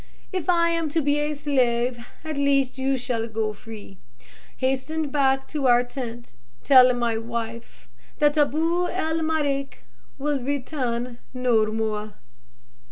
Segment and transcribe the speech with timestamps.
[0.31, 3.99] If I am to be a slave, at least you shall go free.
[4.57, 6.33] Hasten back to our tent.
[6.63, 9.83] Tell my wife that Abou el Marek
[10.17, 12.15] will return no more!"